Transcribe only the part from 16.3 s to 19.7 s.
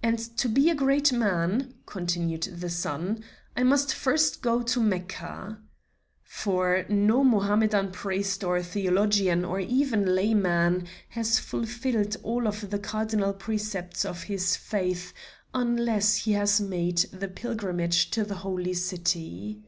has made the pilgrimage to the Holy City.